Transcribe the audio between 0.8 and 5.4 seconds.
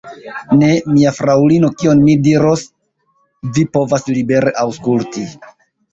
mia fraŭlino, kion mi diros, vi povas libere aŭskulti.